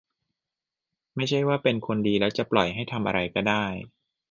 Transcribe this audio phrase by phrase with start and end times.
[1.15, 3.65] ไม่ใช่ว่า "เป็นคนดี" แล้วจะปล่อยให้ทำอะไรก็ได้